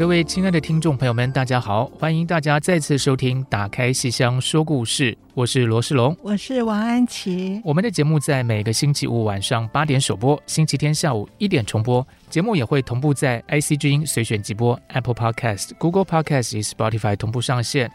[0.00, 1.84] 各位亲爱的听众朋友们，大家好！
[1.98, 7.60] 欢迎大家再次收听《打开戏箱说故事》，我是罗世龙，我是王安琪。
[7.62, 12.04] 我们的节目在每个星期五晚上八点首播，星期天下午一点重播。
[12.30, 17.92] 节目也会同步在 IC 之音随选即播、Apple Podcast、Google Podcast 及 Spotify 同步上线。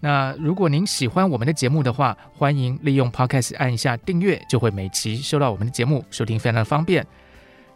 [0.00, 7.06] 那如果您喜欢我们的节目的话，欢迎利用 Podcast 按一下订阅，就会每期收到我们的节目，收听非常的方便。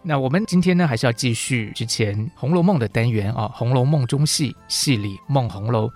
[0.05, 5.89] 那我们今天呢，还是要继续之前《红楼梦》的单元啊，《红楼梦》中戏戏里梦红楼。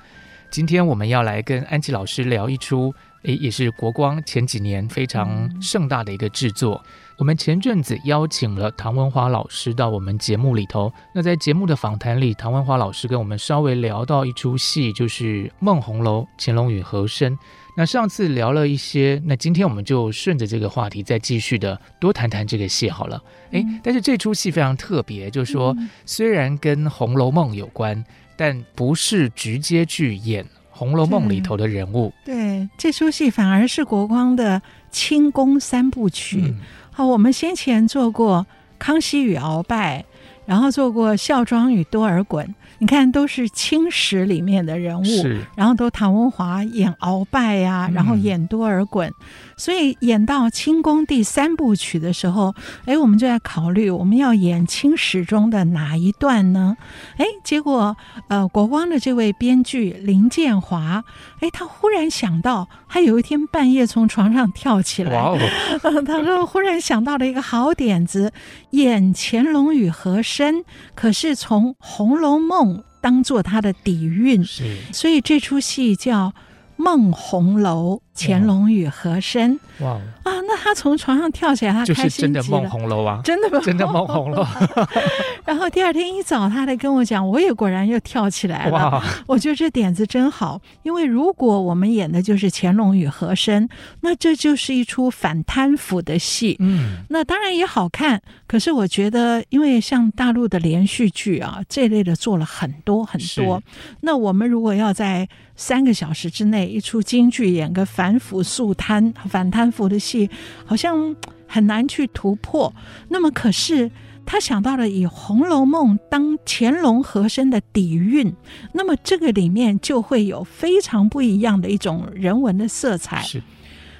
[0.49, 6.81] 今天我们要来跟安琪老师聊一出，诶，也是国光前几年非常盛大的一个制作。
[7.19, 10.92] 我们前阵子邀请了唐文华老师到我们节目里头。
[11.14, 17.37] 那在节目的访谈里，唐文华老师跟我们稍微聊到一出戏，就是《梦红楼》，乾隆与和珅。
[17.75, 23.22] 那上次聊了一些，那今天我们就顺着这个话题再继续的多谈谈这个戏好了。
[23.50, 28.05] 哎、嗯，但是这出戏非常特别，就是说虽然跟《红楼梦》有关，
[28.37, 32.12] 但不是直接去演《红楼梦》里头的人物。
[32.27, 36.42] 对，对，这出戏反而是国光的清宫三部曲。
[36.44, 36.61] 嗯、
[36.97, 38.47] 好，我们先前做过
[38.79, 40.01] 《康熙与鳌拜》，
[40.47, 42.43] 然后做过《孝庄与多尔衮》。
[42.79, 49.15] 你看，都是清史里面的人物，是然后都唐文华演鳌拜呀、啊，然后演多尔衮，嗯、
[49.56, 56.77] 所以演到清宫第三部曲的时候，哎，我们就在考虑我们要演清史中的哪一段呢？
[57.17, 57.97] 哎，结果
[58.28, 61.03] 呃，国光的这位编剧林建华，
[61.41, 65.39] 哎，他忽然想到，他有一天半夜从床上跳起来，哇哦、
[66.06, 68.33] 他说忽然想到了一个好点子，
[68.71, 72.78] 演乾隆与和珅，可是从《红楼梦》。
[72.99, 76.31] 当做他的底蕴，是所以这出戏叫
[76.77, 78.00] 《梦红楼》。
[78.16, 79.91] 乾隆与和珅，哇
[80.22, 80.32] 啊！
[80.49, 81.94] 那他从床上跳起来，他开心。
[81.94, 83.60] 就是真的梦红楼啊，真的吗？
[83.62, 84.47] 真的梦红楼。
[85.44, 88.72] 然后第二天一早，他来跟我讲，我也果然又跳起来了。
[88.72, 93.69] 哇我觉得这点子真好，因为如果我们演的就是乾隆与和珅，
[94.00, 96.56] 那这就是一出反贪腐的戏。
[96.60, 98.22] 嗯，那当然也好看。
[98.47, 103.62] 可是我觉得，因为像大陆的连续剧啊这类的做了很多很多，
[104.00, 110.31] 那我们如果要在三个小时之内一出京剧演个反腐肃贪、反贪腐的戏，
[110.65, 111.17] 好像
[111.49, 112.72] 很难去突破。
[113.09, 113.91] 那么，可是
[114.25, 118.34] 他想到了以《红楼梦》当乾隆和珅的底蕴，
[118.72, 123.22] 那么这个里面就会有非常不一样的一种人文的色彩。
[123.22, 123.43] 是。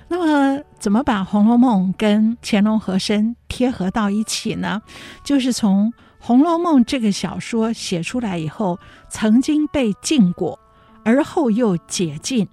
[0.09, 4.81] 那么，怎么把《红楼梦》跟乾隆和珅贴合到一起呢？
[5.25, 5.91] 就是从
[6.21, 8.79] 《红楼梦》这个小说写出来以后，
[9.09, 10.59] 曾经被禁过。
[11.05, 12.49] 而后又解禁，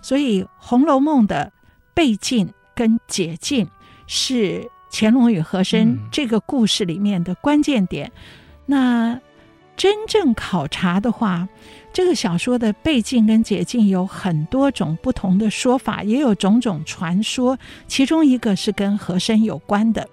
[0.00, 1.52] 所以《红楼梦》的
[1.94, 3.68] 背景跟解禁
[4.06, 8.06] 是乾隆与和珅这个故事里面的关键点。
[8.08, 8.12] 嗯、
[8.66, 9.20] 那
[9.76, 11.48] 真正考察的话，
[11.92, 17.58] 这个小说的背景跟解禁有很多种不同的说法，也有种种传说。
[17.86, 20.08] 其中一个是跟和珅有关的。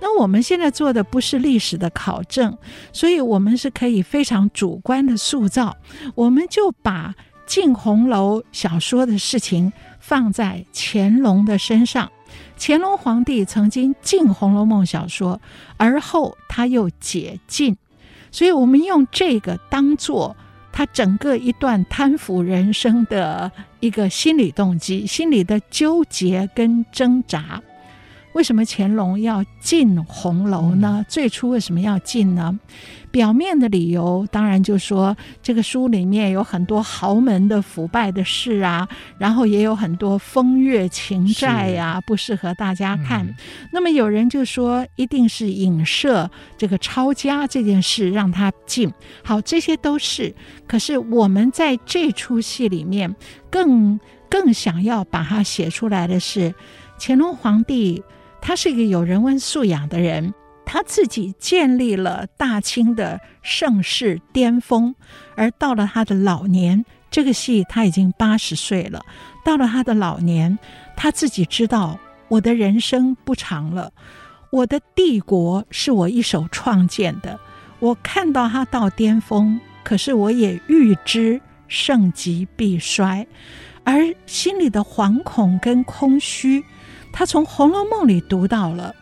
[0.00, 2.56] 那我们现在做的不是历史的考证，
[2.92, 5.76] 所以我们是可以非常主观的塑造。
[6.14, 7.14] 我们就把。
[7.50, 12.08] 禁红楼小说的事情放在乾隆的身上，
[12.56, 15.40] 乾隆皇帝曾经禁《红楼梦》小说，
[15.76, 17.76] 而后他又解禁，
[18.30, 20.36] 所以我们用这个当做
[20.70, 23.50] 他整个一段贪腐人生的
[23.80, 27.60] 一个心理动机、心理的纠结跟挣扎。
[28.32, 31.04] 为什么乾隆要进红楼呢？
[31.08, 32.58] 最初为什么要进呢？
[33.10, 38.88] 表面的理由当然就说这个书里面有很多豪门的腐败的事啊，
[39.18, 43.26] 然后也有很多风月情债呀、啊，不适合大家看。
[43.26, 43.34] 嗯、
[43.72, 48.92] 那么有人就说一定是影射这个抄家这件事让他进。
[49.24, 50.32] 好，这些都是。
[50.68, 53.16] 可是我们在这出戏里面
[53.50, 53.98] 更
[54.30, 56.54] 更想要把它写出来的是
[57.00, 58.00] 乾隆皇帝。
[58.40, 60.32] 他是一个有人文素养的人，
[60.64, 64.94] 他自己建立了大清的盛世巅峰，
[65.36, 69.04] 而到了他的老年，这个戏他已经八十岁了。
[69.44, 70.58] 到了他的老年，
[70.96, 71.98] 他自己知道，
[72.28, 73.92] 我的人生不长了，
[74.50, 77.38] 我的帝国是我一手创建的。
[77.78, 83.26] 我看到他到巅峰，可是我也预知盛极必衰，
[83.84, 86.62] 而心里的惶恐跟空虚，
[87.12, 88.94] 他从《红楼梦》里读到了。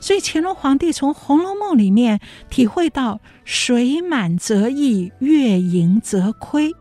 [0.00, 2.20] 所以乾隆皇帝从《红楼梦》里面
[2.50, 6.74] 体会到“水满则溢，月盈则亏”，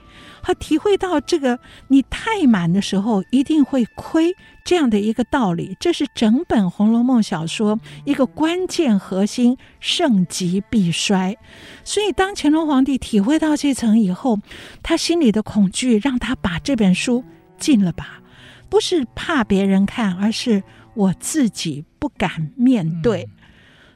[0.44, 1.58] 他体会到这个
[1.88, 4.36] 你太满的时候一定会亏
[4.66, 5.78] 这样的一个道理。
[5.80, 11.38] 这是整本《红楼梦》小说一个关键核心：盛极必衰。
[11.86, 14.40] 所以当乾隆皇帝体会到这层以后，
[14.82, 17.24] 他心里的恐惧让他把这本书
[17.58, 18.20] 禁了吧，
[18.74, 20.64] 不是怕别人看，而是。
[20.96, 23.30] 我自己不敢面对，嗯、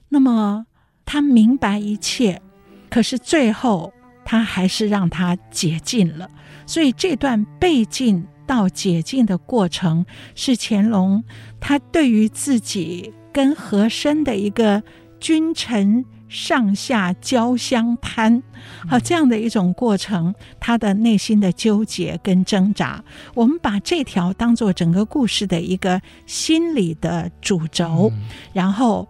[0.09, 0.65] 那么
[1.05, 2.41] 他明白一切，
[2.89, 3.93] 可是最后
[4.25, 6.27] 他还是让他解禁了。
[6.65, 11.23] 所以这段被禁到解禁的过程，是乾隆
[11.59, 14.81] 他对于自己跟和珅的一个
[15.19, 16.03] 君臣。
[16.29, 18.43] 上下交相攀，
[18.89, 23.03] 好，这样的一种过程，他的内心的纠结跟挣扎，
[23.33, 28.19] 我们把这条当做整个故事的一个心理的主轴，嗯、
[28.53, 29.07] 然后，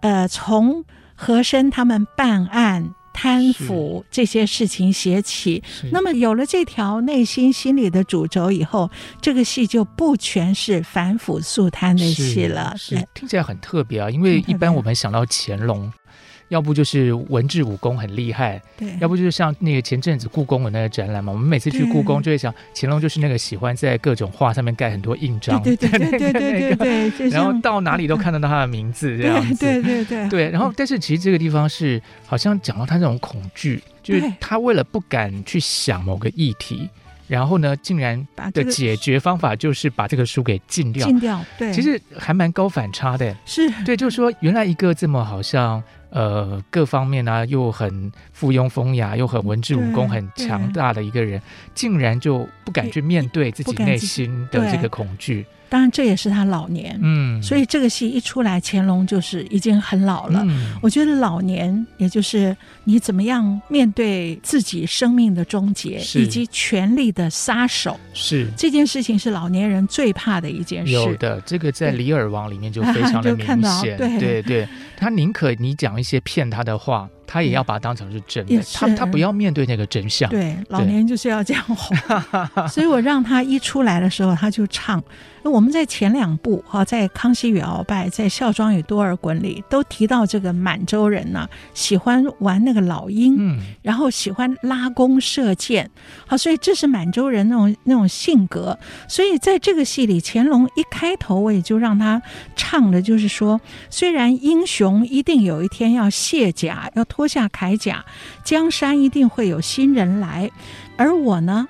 [0.00, 0.84] 呃，从
[1.14, 5.62] 和珅他们办案贪腐这些事情写起，
[5.92, 8.90] 那么有了这条内心心理的主轴以后，
[9.20, 15.92] 这个戏就不全是反腐肃贪的戏了，是，是听起来很特别啊，因为一般我们想到乾隆。
[16.48, 36.88] 要不就是文治武功很厉害，对，要不就是像那个前阵子故宫的那个展览嘛，我们每次去故宫就会想，乾隆就是那个喜欢在各种画上面盖很多印章，对对对对对对对， 然后到哪里都看得到他的名字这样子，对对对对， 然后但是其实这个地方是好像讲到他这种恐惧，就是他为了不敢去想某个议题，
[37.26, 43.68] 然后呢，竟然的解决方法就是把这个书给禁掉，禁掉，对，其实还蛮高反差的，是。
[43.84, 45.82] 对，就是说原来一个这么好像。
[46.14, 51.42] 呃，各方面呢、啊、又很附庸风雅，又很文治武功很强大的一个人，
[51.74, 55.44] 竟然就不敢去面对自己内心的这个恐惧。
[55.68, 60.44] 当然，这也是他老年，嗯，所以这个戏一出来，乾隆就是已经很老了。
[60.46, 70.92] 嗯、我觉得老年，也就是你怎么样面对自己生命的终结，以及权力的杀手，是这件事情是老年人最怕的一件事。
[70.92, 73.46] 有的，这个在《李尔王》里面就非常的明
[73.80, 77.08] 显， 对对对，他宁可你讲一些骗他的话。
[77.26, 80.28] 他也要把它当成是真的，他他不要面对那个真相。
[80.28, 81.96] 对，老年就是要这样哄。
[82.68, 85.02] 所以我让他一出来的时候，他就唱。
[85.44, 95.90] 那我们在前两部哈，在《康熙与鳌拜》在《孝庄与多尔衮》里都提到这个满洲人呢、啊，喜欢玩那个老鹰，嗯，然后喜欢拉弓射箭。
[96.26, 98.78] 好，所以这是满洲人那种那种性格。
[99.06, 102.22] 所以在这个戏里，乾隆一开头我也就让他
[102.56, 108.02] 唱的，就是说，虽然英雄一定有一天要卸甲，要脱下铠甲，
[108.42, 110.50] 江山一定会有新人来，
[110.96, 111.68] 而我呢，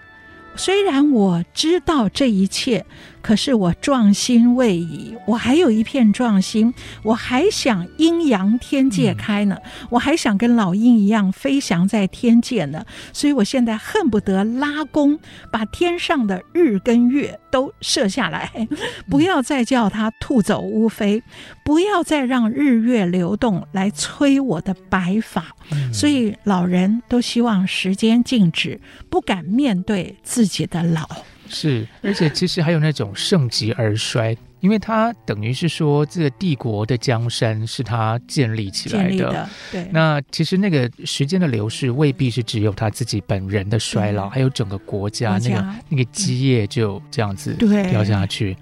[0.55, 2.87] 虽然我知道这一切。
[3.25, 12.85] 可是我壮心未已，我还有一片壮心，我还想阴阳天界开呢，嗯、我还想跟老鹰一样飞翔在天界呢，
[13.15, 15.19] 所以我现在恨不得拉弓，
[15.51, 18.69] 把天上的日跟月都射下来，
[19.09, 21.23] 不要再叫它兔走乌飞，
[21.65, 31.09] 不要再让日月流动来催我的白发，嗯、所以老人都希望时间静止，不敢面对自己的老。
[31.49, 39.31] 是，而且其实还有那种盛极而衰，因为他等于是说，这个帝国的江山是他建立起来的。
[39.33, 47.55] 的对，那其实那个时间的流逝未必是只有他自己本人的衰老，对还有整个国家，那个那个基业就这样子
[47.91, 48.57] 掉下去。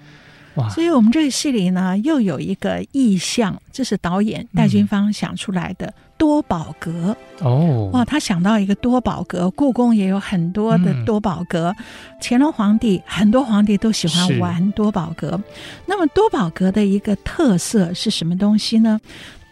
[0.57, 0.69] 哇！
[0.69, 7.91] 所以我们这个戏里呢，又有一个意象，这是导演戴军芳想出来的多宝阁哦。
[7.93, 11.75] 哇，他想到一个多宝阁，故宫也有很多的多宝阁。
[12.21, 15.43] 乾隆皇帝很多皇帝都喜欢玩多宝阁。
[15.85, 19.01] 那么多宝阁的一个特色是什么东西呢？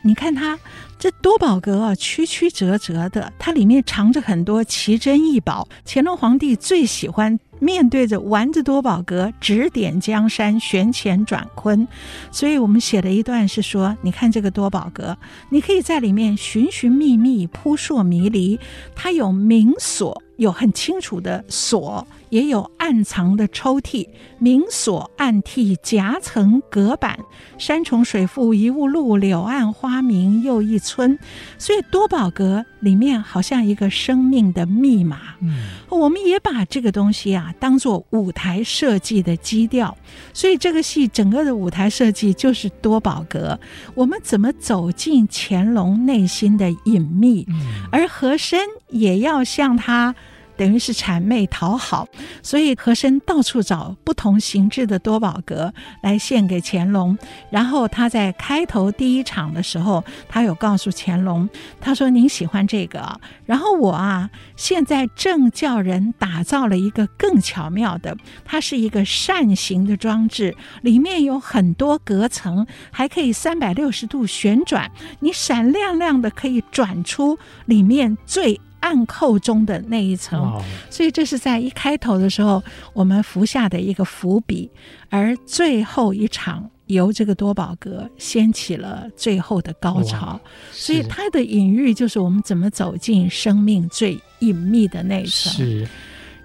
[0.02, 0.56] 你看它
[0.96, 5.66] 这多宝阁啊，曲曲折折的，它里面藏着很多奇珍异宝。
[5.84, 7.36] 乾隆皇帝最喜欢。
[7.60, 11.86] 面对着丸子多宝阁，指点江山，旋乾转坤。
[12.32, 15.16] 所以我们写了一段是说，你看这个多宝阁，
[15.50, 18.58] 你可以在里面寻寻觅觅，扑朔迷离。
[18.96, 24.08] 它有明锁，有很清楚的锁，也有暗藏的抽屉，
[24.38, 27.18] 明锁暗屉，夹层隔板。
[27.58, 31.18] 山重水复疑无路，柳暗花明又一村。
[31.58, 35.18] 所以多宝阁里面好像一个生命的密码。
[35.40, 39.96] 嗯，我们也把这个东西啊当做舞台设计的基调。
[40.32, 43.58] 所以这个戏整个的舞台设计就是多宝阁。
[43.94, 47.46] 我们怎么走进乾隆内心的隐秘？
[47.90, 50.14] 而和珅也要向他。
[50.60, 52.06] 等于是谄媚讨好，
[52.42, 57.16] 所以和珅到处找不同形制的多宝阁来献给乾隆。
[57.48, 61.48] 然后他在开头第一场的时候，他有告诉乾隆，
[61.80, 68.14] 他说：“您喜欢这个，然后我啊，现在正叫人打造了一个更巧妙的，
[68.44, 84.70] 它是一个扇形的装置，里面有很多隔层，还可以三百六十度旋转，你闪亮亮的可以转出里面最。”暗扣中的那一层，哦、所以这是在一开头的时候我们伏下的一个伏笔，
[85.08, 90.40] 而最后一场由这个多宝格掀起了最后的高潮，
[90.72, 95.52] 所以它的隐喻就是我们怎么走进生命最隐秘的那一层。
[95.52, 95.88] 是。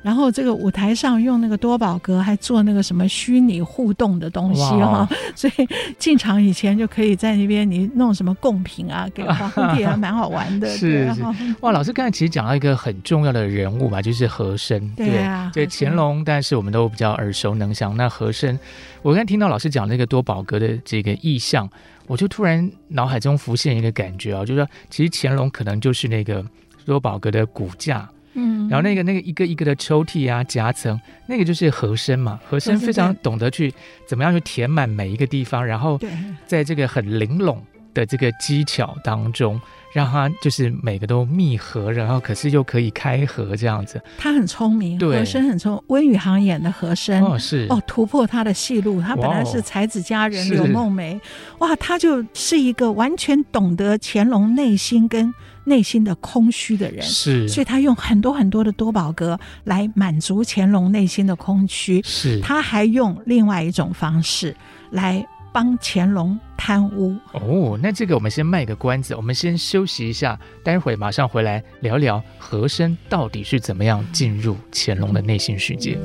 [0.05, 10.67] 然后这个舞台上用那个多宝格，还做那个什么虚拟互动的东西哈，哇 所以进场以前就可以在那边你弄什么贡品啊，给皇帝啊，蛮好玩的。
[10.77, 11.23] 是是，
[11.61, 14.87] 哇，老师刚才其实讲到一个很重要的人物嘛，就是和珅。
[14.91, 17.97] 对啊，对乾隆，但是我们都比较耳熟能详。
[17.97, 18.59] 那和珅，
[19.01, 21.67] 我刚才听到老师讲那个多宝格的这个意象，
[22.05, 26.45] 我就突然脑海中浮现一个感觉啊，就是说其实乾隆可能就是那个
[26.85, 28.07] 多宝格的骨架。
[28.35, 33.73] 嗯，然后那个那个一个一个的抽屉啊夹层，那个就是和珅嘛，和珅非常懂得去
[34.07, 35.99] 怎么样去填满每一个地方，然后
[36.45, 37.59] 在这个很玲珑
[37.95, 39.59] 的这个技巧当中，
[39.91, 43.99] 让它就是每个都密合，然后可是又可以开合这样子。
[44.19, 45.81] 他很聪明，和珅很聪明。
[45.87, 51.19] 温宇航演的和珅哦是哦突破他的戏路，他本来是才子佳人柳梦梅，
[51.57, 55.33] 哇，他就是一个完全懂得乾隆内心跟。
[55.67, 61.99] 内心的空虚的人是，所以他用很多很多的多宝格来满足乾隆内心的空虚。
[62.03, 64.55] 是，他还用另外一种方式
[64.91, 65.25] 来
[65.55, 67.15] 帮乾隆贪污。
[67.31, 75.97] 哦，那这个我们先卖个关子，我们先休息一下，待会马上回来聊聊和珅到底是怎么样进入乾隆的内心世界。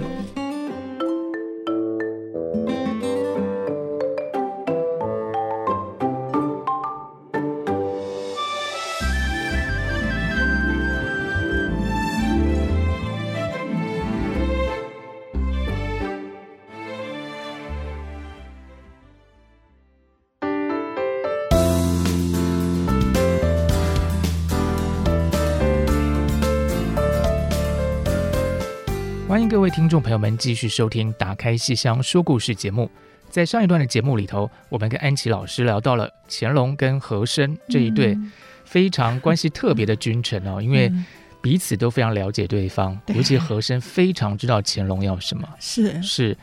[29.70, 32.90] 位听众朋友们继续收听《打开戏箱说故事》节目。
[33.28, 38.18] 在上一段的节目里头，我们跟安琪老师聊到了乾隆跟和珅这一对
[38.64, 40.92] 非常关系特别的 君臣哦，嗯、因为
[41.40, 45.48] 彼此都非常了解对方，嗯、尤其和珅非常知道乾隆要什么。
[45.60, 46.36] 是 是。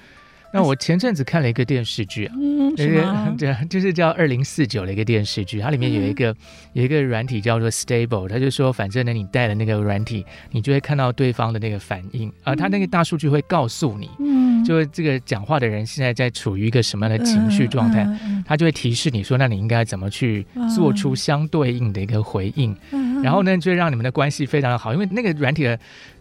[0.54, 3.34] 那我前阵子看了一个电视剧啊，嗯， 是吗？
[3.38, 6.36] 对，就是叫《二零四九》的一个电视剧，它里面有一个、嗯、
[6.74, 18.04] 有一个软体叫做 Stable，它就说，反正呢，你带了那个软体，你就会看到对方的那个反应，啊它那个大数据会告诉你，嗯，就这个讲话的人现在在处于一个什么样的情绪状态，
[18.46, 25.78] 它、嗯、就会提示你说，那你应该怎么去做出相对应的一个回应，嗯、然后呢，就会让你们的关系非常的好，因为那个软体的。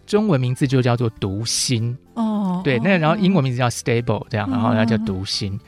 [0.07, 2.36] 中文名字就叫做读心哦，
[2.67, 5.53] 对，那然后英文名字叫 stable 这样，然后要叫读心。
[5.53, 5.59] 嗯、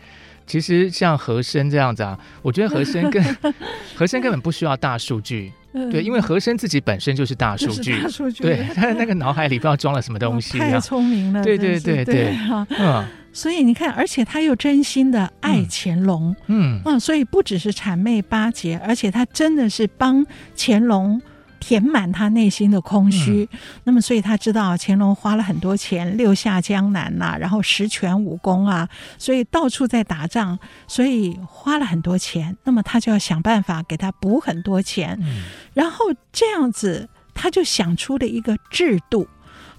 [0.45, 3.23] 其实像和珅这样子啊，我觉得和珅跟
[3.95, 12.37] 和珅根本不需要大数据，嗯、对，因为和珅自己本身就是大数据，大数据，对，他的那个脑海里不知道装了什么东西，太聪明了，对对对对，
[12.77, 20.25] 嗯，所以你看，而且他又真心的爱乾隆，嗯嗯，所以不只是谄媚巴结，而且他真的是帮
[20.57, 21.21] 乾隆。
[21.69, 30.57] 填满他内心的空虚，嗯、那么所以他知道乾隆花了很多钱六下江南呐、啊，然后十全武功啊，所以到处在打仗，
[30.87, 35.43] 所以花了很多钱，那么他就要想办法给他补很多钱，嗯、
[35.75, 39.27] 然后这样子他就想出了一个制度。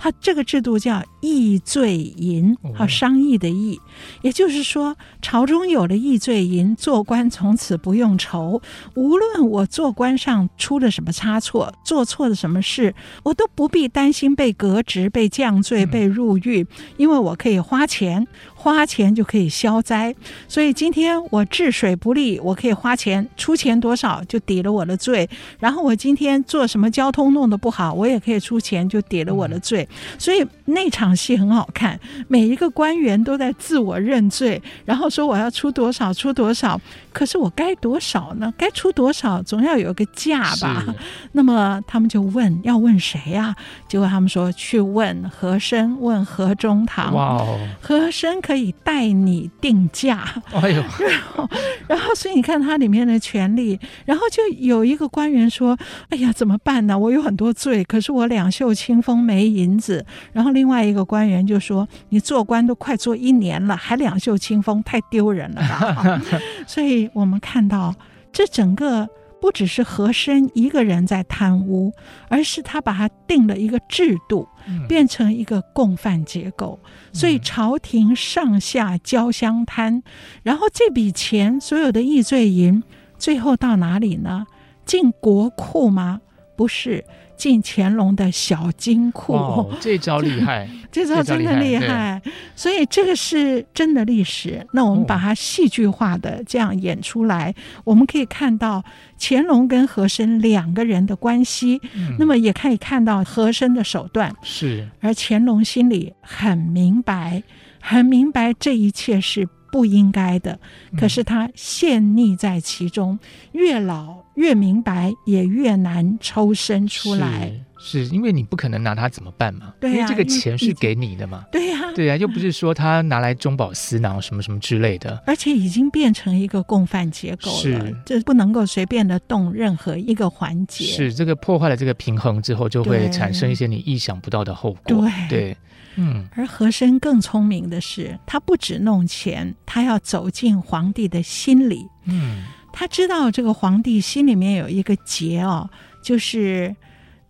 [0.02, 3.78] 他这个制度叫议罪银，好商议的议，
[4.22, 8.62] 也就是说，朝中有了议罪银，做官从此不用愁。
[8.94, 16.66] 无论我做官上出了什么差错，做错了什么事，我都不必担心被革职、被降罪、被入狱，
[16.96, 18.26] 因为我可以花钱。
[18.62, 20.14] 花钱就可以消灾。
[20.46, 25.26] 所以今天我治水不力，我可以花钱出钱多少就抵了我的罪。
[25.58, 29.88] 然后我今天做什么交通弄得不好，我也可以出钱就抵了我的罪。
[30.18, 31.98] 所以那场戏很好看，
[32.28, 36.78] 每一个官员都在自我认罪，然后说我要出多少出多少。
[37.12, 38.52] 可是我该多少呢？
[38.56, 40.84] 该出多少总要有个价吧。
[41.32, 43.56] 那么他们就问要问谁呀、啊？
[43.88, 47.12] 结果他们说去问和珅，问和中堂。
[47.12, 50.24] 哇哦，和珅可以代你定价。
[50.52, 51.48] 哎呦，然 后
[51.86, 55.78] 然后所以你看它里面的权利，然后就有一个官员说
[56.10, 56.98] ：“哎呀，怎么办呢？
[56.98, 60.04] 我有很多罪，可是我两袖清风没银子。”
[60.34, 66.20] 然后另外一个官员就说：“你做官都快做一年了，还两袖清风，太丢人了吧？”
[66.66, 67.08] 所以。
[67.12, 67.94] 我们看到，
[68.32, 69.08] 这整个
[69.40, 71.92] 不只是和珅一个人在贪污，
[72.28, 74.46] 而是他把他定了一个制度，
[74.88, 76.78] 变成一个共犯结构。
[77.12, 80.02] 所以朝廷上下交相贪，
[80.42, 82.82] 然后这笔钱所有的易罪银，
[83.18, 84.46] 最后到哪里呢？
[84.84, 86.20] 进国库吗？
[86.56, 87.04] 不是。
[87.40, 92.20] 进乾隆的小金库，哦，这招厉害， 这招真的厉害。
[92.54, 94.64] 所以这个是真的历史。
[94.74, 98.84] 那我们把它戏剧化的这样演出来，哦，我们可以看到
[99.18, 107.42] 乾隆跟和珅两个人的关系，嗯，那么也可以看到和珅的手段是，而乾隆心里很明白，
[107.80, 109.48] 很明白这一切是。
[109.70, 110.58] 不应该的，
[110.96, 113.18] 可是他陷溺在其中，
[113.52, 117.52] 越老越明白，也越难抽身出来。
[117.82, 119.72] 是，因为你不可能拿他怎么办嘛？
[119.80, 121.44] 对呀、啊，因为这个钱是给你的嘛。
[121.50, 125.22] 对呀、啊，对呀、啊，又不是说他拿来中饱私囊什么什么之类的。
[125.26, 130.84] 而且已经变成一个共犯结构了，是，这不能够随便的动任何一个环节。
[130.84, 134.80] 是，这个破坏了这个平衡之后，就会产生一些你意想不到的后果。
[134.84, 135.10] 对。
[135.28, 135.56] 对
[135.96, 141.84] 嗯，而和珅更聪明的是，他不止弄钱，他要走进皇帝的心里。
[142.04, 145.68] 嗯，他知道这个皇帝心里面有一个结哦，
[146.00, 146.74] 就是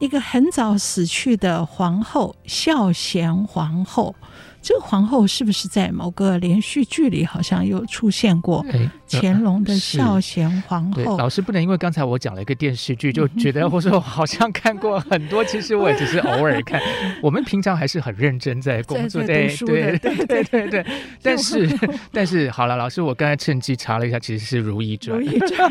[0.01, 4.17] 一个很早死去的皇后孝贤皇后。
[4.63, 8.65] 这个皇后是不是在某个连续剧里好像有出现过？
[9.09, 11.19] 乾隆的孝贤皇后。
[11.19, 15.43] 老师不能因为刚才我讲了一个电视剧，就觉得或者说好像看过很多。
[15.45, 16.81] 其实我也只是偶尔看。
[17.21, 19.49] 我们平常还是很认真在工作，在。
[19.67, 20.87] 对对对对对。
[21.23, 21.69] 但是
[22.13, 25.19] 但是好了，老师，我刚才趁机查了一下，其实是《如懿传》。
[25.21, 25.69] 如懿传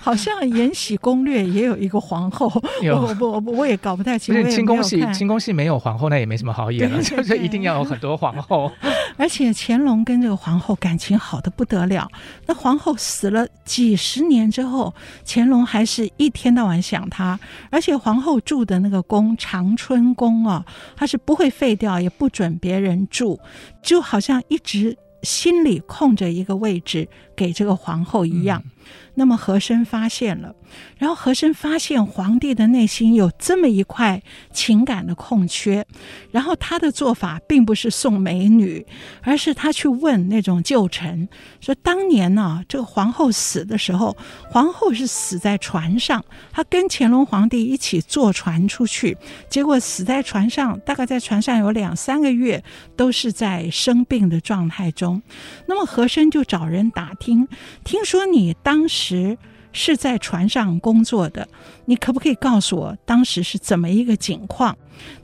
[0.00, 2.52] 好像《延禧攻略》也有一个皇后，
[2.84, 4.34] 我我我我也搞不太清。
[4.40, 7.98] 楚清宫戏，清宫戏没有皇后，那也没什么好演了，就是一定要有很。
[8.02, 8.70] 多皇后，
[9.16, 12.10] 而且乾隆跟这个皇后感情好的不得了。
[12.46, 14.92] 那皇后死了几十年之后，
[15.24, 17.38] 乾隆还是一天到晚想她。
[17.70, 23.38] 而且皇后住的那个宫长春宫啊，她是不会废掉，也不准别人住，
[23.82, 28.60] 就好像一直心里空着一个位置给这个皇后一样。
[28.66, 28.70] 嗯
[29.14, 30.54] 那么和珅发现了，
[30.98, 35.86] 然后和珅发现皇帝的内心有这么一块情感的空缺，
[36.30, 38.86] 然后他的做法并不是送美女，
[39.22, 41.28] 而是他去问那种旧臣，
[41.60, 44.16] 说当年呢、这个皇后死的时候，
[44.50, 49.16] 皇后是死在船上，他跟乾隆皇帝一起坐船出去，
[49.48, 52.62] 结果死在船上，大概在船上有两三个月，
[52.96, 55.22] 都是在生病的状态中。
[55.66, 57.48] 那么和珅就找人打听，
[57.84, 59.38] 听说你当时。
[59.72, 61.48] 是在船上工作的，
[61.84, 64.76] 你可不可以告诉我当时是怎么一个情况？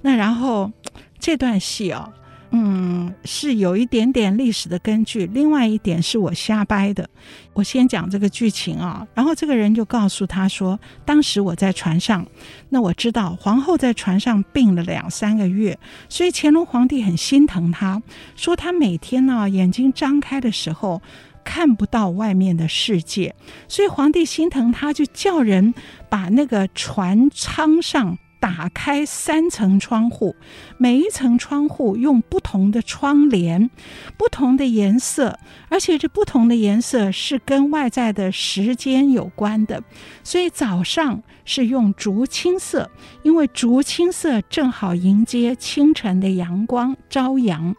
[0.02, 0.70] 那然后
[1.18, 2.12] 这段戏哦，
[2.50, 7.08] 嗯，是有一点点历史的根据，另外一点是我瞎掰的。
[7.52, 12.26] 我先讲这个剧情啊，然后这个人就告诉他说，当时我在船上，
[12.68, 18.00] 那我知道皇后在船上病了两三个月，所以乾隆皇帝很心疼她，
[18.34, 21.02] 说他每天呢眼睛张开的时候。
[21.48, 23.34] 看不到外面的世界，
[23.68, 25.72] 所以皇帝心疼他，就叫人
[26.11, 30.37] 把那个船舱上打开三层窗户，
[30.76, 33.70] 每一层窗户用不同的窗帘，
[34.18, 35.38] 不同的颜色，
[35.70, 39.82] 而且这不同的颜色是跟外在的时间有关的。
[40.22, 42.90] 所以早上是用竹青色，
[43.22, 47.74] 因为竹青色正好迎接清晨的阳光朝阳。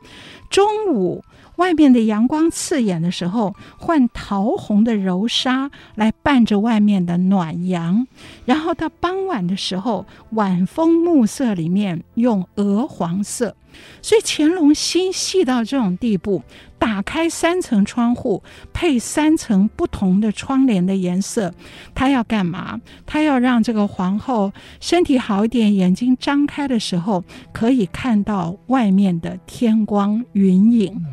[0.50, 1.24] 中午。
[1.60, 8.08] 外面的阳光刺眼的时候，换桃红的柔纱来伴着外面的暖阳，
[8.46, 13.56] 然后到傍晚的时候，晚风暮色里面用鹅黄色。
[14.02, 16.42] 所以乾隆心细到这种地步，
[16.80, 18.42] 打开三层窗户，
[18.74, 21.54] 配三层不同的窗帘的颜色，
[21.94, 22.80] 他要干嘛？
[23.06, 31.06] 他要让这个皇后身体好一点，眼睛张开的时候可以看到外面的天光云影。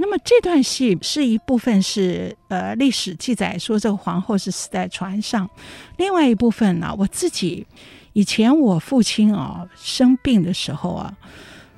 [0.00, 5.50] 那么这段戏是一部分是呃历史记载说这个皇后是死在船上，
[5.96, 7.66] 另外一部分呢，我自己
[8.12, 11.12] 以前我父亲啊生病的时候啊，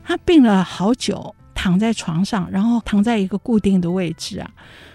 [0.04, 4.50] 他病了好久，躺在床上，然后躺在一个固定的位置啊。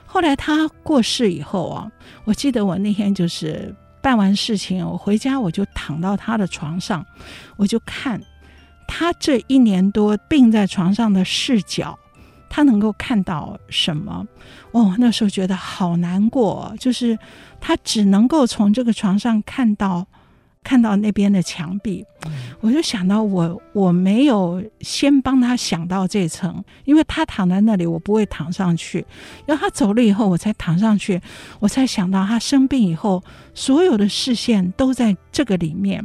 [0.06, 1.92] 后来他过世以后啊，
[2.26, 7.04] 我记得我那天就是办完事情，我回家我就躺到他的床上，
[7.58, 8.22] 我就看
[8.88, 11.98] 他这一年多病在床上的视角。
[12.56, 14.26] 他能够看到什么？
[14.72, 17.20] 哦，那时候觉得好难过，就是
[17.60, 20.08] 他只能够从这个床上看到。
[20.66, 22.04] 看到那边的墙壁，
[22.60, 29.06] 我就想到我我没有先帮他想到这层，因为他躺在那里，我不会躺上去。
[29.46, 31.22] 然后他走了以后，我才躺上去，
[31.60, 33.24] 我才想到他生病以后，
[33.54, 36.04] 所有的视线都在这个里面。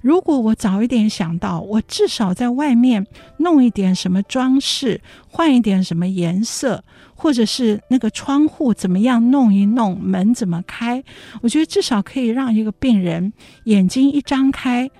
[0.00, 6.82] 如果我早一点想到，我至少在外面弄一点什么装饰，换一点什么颜色。
[7.22, 11.04] 或者是那个窗户怎么样弄一弄，门怎么开？
[11.42, 14.90] 我觉得至少可以让一个病人眼睛一张开，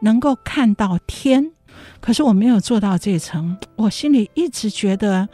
[0.00, 1.52] 能够看到天。
[1.98, 5.26] 可是我没有做到这层，我心里一直觉得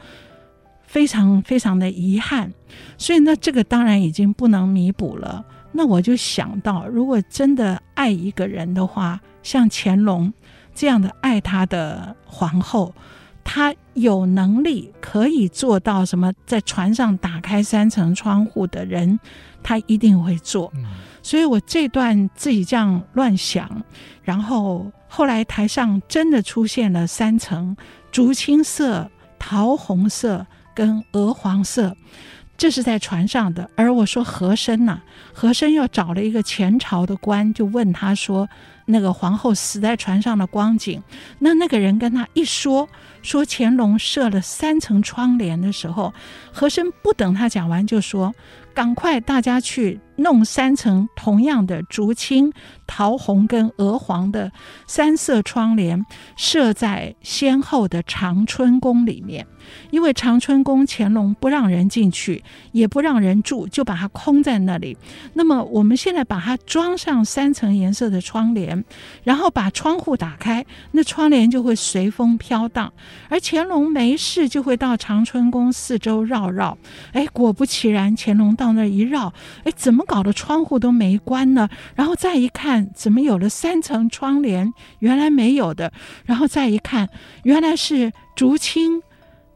[0.84, 2.52] 非常非常的遗憾。
[2.96, 5.44] 所以那这个当然已经不能弥补了。
[5.72, 10.32] 那我就想到，如果真的爱一个人的话，像乾隆
[10.72, 12.94] 这样的爱他的皇后。
[13.48, 16.32] 他有能力可以做到什么？
[16.44, 19.18] 在船上打开三层窗户的人，
[19.62, 20.70] 他一定会做。
[21.22, 23.70] 所以我这段自己这样乱想，
[24.22, 27.76] 然后后来台上真的出现了三层：
[28.10, 31.96] 竹青色、桃红色跟鹅黄色。
[32.56, 33.68] 这是在船上的。
[33.76, 35.00] 而我说和珅呐，
[35.32, 38.48] 和珅又找了一个前朝的官，就问他说。
[38.88, 41.02] 那个皇后死在船上的光景，
[41.40, 42.88] 那那个人跟他一说，
[43.20, 46.14] 说乾隆设了三层窗帘的时候，
[46.52, 48.32] 和珅不等他讲完就说
[48.72, 52.52] ：“赶快大家去弄三层同样的竹青、
[52.86, 54.50] 桃红跟鹅黄的
[54.86, 56.04] 三色窗帘，
[56.36, 59.46] 设在先后的长春宫里面。”
[59.90, 64.96] 因为长春宫乾隆不让人进去，也不让人住，就把它空在那里。
[65.32, 68.84] 那么我们现在把它装上三层颜色的窗帘，
[69.24, 72.92] 然后把窗户打开，那窗帘就会随风飘荡。
[73.28, 76.78] 而乾隆没事就会到长春宫四周绕绕。
[77.10, 80.32] 哎，果不其然，乾隆到那一绕，哎，怎么搞的？
[80.32, 81.68] 窗户都没关呢？
[81.94, 84.72] 然后再一看，怎么有了三层窗帘？
[85.00, 85.92] 原来没有的。
[86.24, 87.10] 然后再一看，
[87.42, 89.02] 原来是竹青。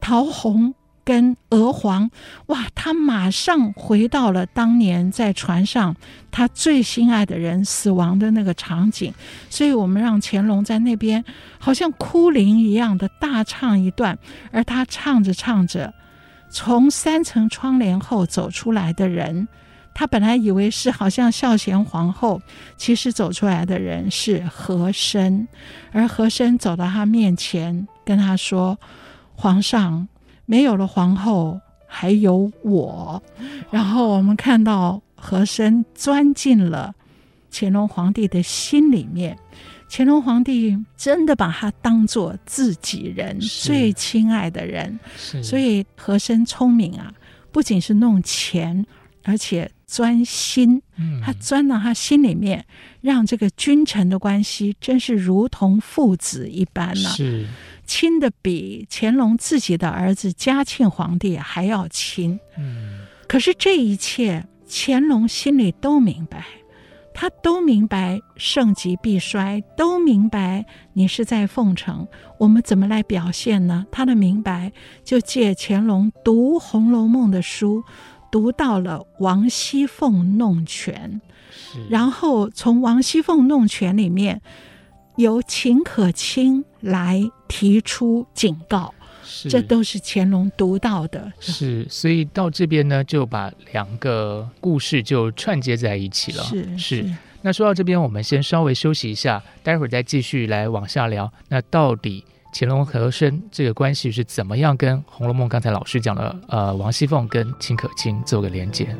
[0.02, 2.10] 桃红跟鹅黄，
[2.46, 2.64] 哇！
[2.74, 5.94] 他马上回到了当年在船上
[6.30, 9.12] 他最心爱的人死亡的那个场景，
[9.50, 11.22] 所以我们让乾隆在那边
[11.58, 14.18] 好像哭灵一样的大唱一段，
[14.52, 15.92] 而他唱着唱着，
[16.50, 19.46] 从三层窗帘后走出来的人，
[19.94, 22.40] 他本来以为是好像孝贤皇后，
[22.76, 25.46] 其实走出来的人是和珅，
[25.92, 28.78] 而和珅走到他面前跟他说。
[29.42, 30.06] 皇上
[30.44, 33.22] 没有了皇后，还有我。
[33.70, 36.94] 然后我们看到和珅钻进了
[37.50, 39.34] 乾隆皇帝的心里面，
[39.88, 45.00] 乾隆皇帝真的把他当做自己人，最亲爱的人。
[45.42, 47.10] 所以和珅聪明啊，
[47.50, 48.84] 不仅是弄钱，
[49.24, 50.80] 而且钻心。
[51.24, 52.64] 他钻到他心里面，
[53.00, 57.12] 让这个君臣的关系真是如同父子一般呢、啊。
[57.12, 57.46] 是。
[57.84, 62.38] 亲的比乾隆自己的儿子嘉庆皇帝还要亲。
[62.56, 66.44] 嗯，可是这一切乾隆心里都明白，
[67.12, 72.06] 他都明白盛极必衰，都明白你是在奉承。
[72.38, 73.84] 我们怎么来表现呢？
[73.90, 74.70] 他的明白
[75.02, 77.82] 就借乾隆读《红楼梦》的书，
[78.30, 81.20] 读到了王熙凤弄权，
[81.88, 84.40] 然后从王熙凤弄权里面。
[85.16, 88.94] 由秦可卿来提出警告，
[89.50, 91.30] 这都是乾隆读到的。
[91.38, 96.42] 是，所以到这边呢，就把两个故事就串接在一起了。
[96.44, 97.16] 是是，是。
[97.42, 101.30] 那说到这边，我们先稍微休息一下，待会儿再继续来往下聊。
[101.48, 108.94] 那到底乾隆和珅这个关系是怎么样跟《红楼梦》刚才老师讲的呃王熙凤跟秦可卿做个连接？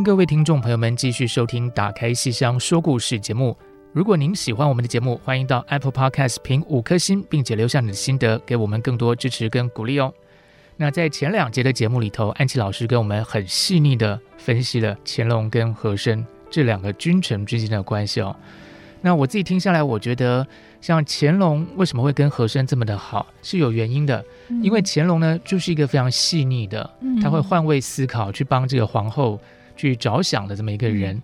[0.00, 3.54] 迎各位听众朋友们继续收听《打开戏箱说故事》节目。
[3.92, 10.10] 如果您喜欢我们的节目，欢迎到 Apple Podcast 评五颗星，并且留下你的心得，给我们更多支持跟鼓励哦。
[10.78, 18.34] 那在前两节的节目里头，安琪老师跟我们很细腻的分析了乾隆跟和珅这两个君臣之间的关系哦。
[19.02, 20.46] 那我自己听下来，我觉得
[20.80, 24.24] 像乾隆为什么会跟和珅这么的好，是有原因的。
[24.48, 26.90] 嗯、因为乾隆呢，就是一个非常细腻的，
[27.22, 29.38] 他会换位思考，去帮这个皇后
[29.80, 31.16] 去着想的这么一个人。
[31.16, 31.22] 嗯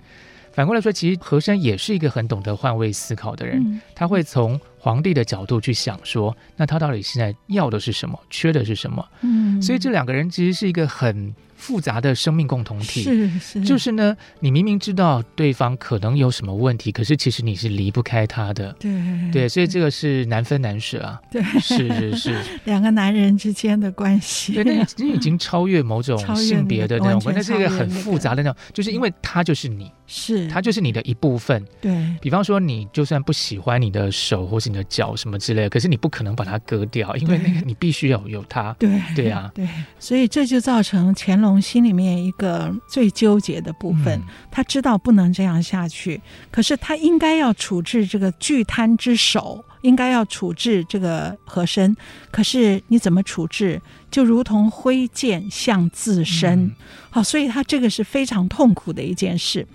[0.56, 9.06] 反过来说，其实和珅也是一个很懂得换位思考的人，嗯、他会从皇帝的角度去想说，那他到底现在要的是什么，缺的是什么？
[9.20, 11.34] 嗯，所以这两个人其实是一个很。
[11.56, 13.02] 复杂的生命共同体。
[13.02, 18.90] 是是，就是呢，你明明知道对方可能有什么问题，可是其实你是离不开他的，对。
[19.32, 24.72] 对，所以这个是难分难舍啊， 对，是是是， 两个男人之间的关系，对，那
[25.04, 27.76] 已已经超越某种性别的那种那是一个。
[27.76, 30.48] 很复杂的那种，就是因为他就是你，是。
[30.48, 51.96] 他就是你的一部分，对，比方说你就算不喜欢你的手或是你的脚什么之类的，可是你不可能把它割掉，因为那个你必须要有他，对对啊，对，所以这就造成乾隆心里面一个最纠结的部分，他知道不能这样下去，可是他应该要处置这个巨贪之首，应该要处置这个和珅，
[52.30, 53.80] 可是你怎么处置？
[54.10, 56.74] 就如同挥剑向自身，
[57.10, 59.66] 好，所以他这个是非常痛苦的一件事。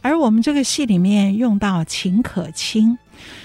[0.00, 2.96] 而我们这个戏里面用到秦可卿，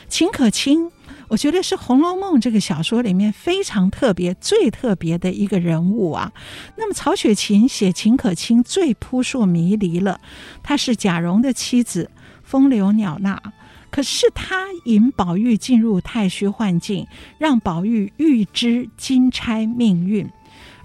[0.07, 0.89] 秦可卿。
[1.27, 6.31] 我觉得是《红楼梦》这个小说里面非常特别、最特别的一个人物啊。
[6.77, 10.19] 那么曹雪芹写秦可卿最扑朔迷离了，
[10.61, 12.09] 她是贾蓉的妻子，
[12.43, 13.41] 风流袅娜，
[13.89, 17.07] 可是她引宝玉进入太虚幻境，
[17.37, 20.29] 让宝玉预知金钗命运。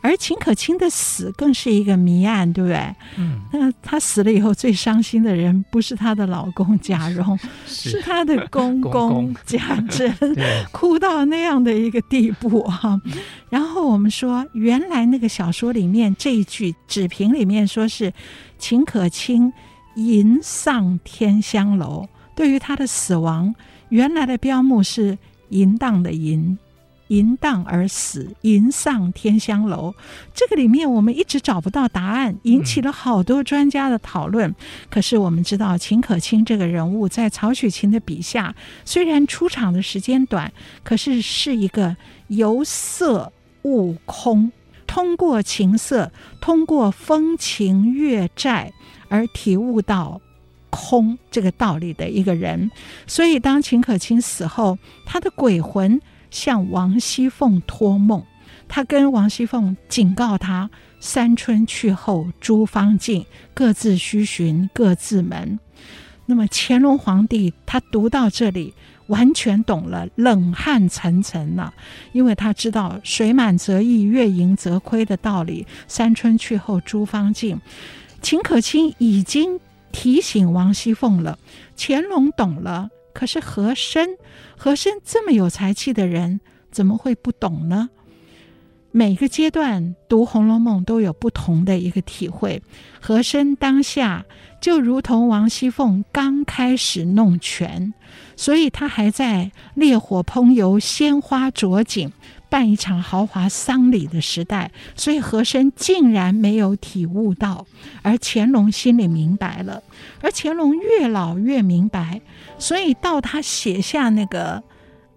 [0.03, 2.95] 而秦可卿的死更是一个谜案，对不对？
[3.19, 10.15] 嗯，那她死了以后，最伤心的人不是她的老公贾蓉，是，是她的公公贾珍，
[10.73, 13.01] 哭到那样的一个地步啊。
[13.51, 18.13] 然后我们说，原来那个小说里面这一句纸评里面说是
[18.59, 19.53] 秦可卿
[19.97, 23.55] 吟丧天香楼，对于她的死亡，
[23.91, 25.19] 原来的标目是
[25.51, 26.59] 淫荡的淫。
[27.11, 29.95] 淫荡而死，淫丧天香楼。
[30.33, 34.49] 这个里面我们一直找不到答案，引起了好多专家的讨论。
[34.51, 34.55] 嗯、
[34.89, 40.53] 可是我们知道，秦可卿这个人物在曹雪芹的笔下，虽然出场的时间短，
[40.85, 41.97] 可是是一个
[42.29, 44.53] 由色悟空，
[44.87, 48.73] 通过情色，通过风情月债
[49.09, 50.21] 而体悟到
[50.71, 52.71] 空这个道理的一个人。
[53.09, 56.01] 所以，当秦可卿死后，他的鬼魂。
[56.31, 58.25] 向王熙凤托梦，
[58.69, 65.59] 他跟王熙凤警告他：三春去后诸方尽，各自须寻各自门。
[66.27, 68.73] 那么乾隆皇帝他读到这里，
[69.09, 71.75] 完全懂了，冷汗涔涔了，
[72.13, 75.67] 因为他知道水满则溢，月盈则亏的道理。
[75.89, 77.59] 三春去后诸方尽，
[78.23, 79.59] 秦可卿已经
[79.91, 81.37] 提醒王熙凤了，
[81.77, 82.89] 乾隆懂了。
[83.13, 84.17] 可是和珅，
[84.57, 87.91] 和珅这么有才气的人，怎么会不懂呢？
[88.93, 92.61] 每个阶段读《红楼梦》都有不同的一个体会。
[93.01, 94.27] 和珅当下
[94.61, 97.95] 就如同王熙凤刚开始弄权，
[98.35, 102.13] 所以他还在烈火烹油、鲜花着锦。
[102.51, 107.65] 办一场豪华丧礼的时代，所以和珅竟然没有体悟到，
[108.03, 109.83] 而乾隆心里明白了，
[110.21, 112.21] 而乾隆越老越明白，
[112.59, 114.63] 所以到他写下那个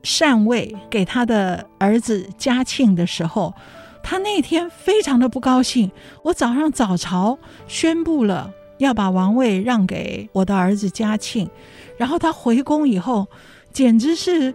[0.03, 3.55] 禅位给他的儿子嘉庆的时候，
[4.03, 5.91] 他那天非常的不高兴。
[6.21, 11.49] 我早上早朝宣布了要把王位让给我的儿子嘉庆，
[11.97, 13.27] 然后他回宫以后，
[13.73, 14.53] 简直是。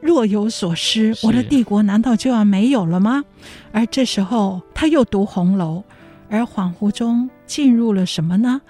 [0.00, 3.24] 若有所失，我的帝国难道就要没有了吗？
[3.72, 5.82] 而这时候他又读红楼，
[6.28, 8.60] 而恍惚中进入了什么呢？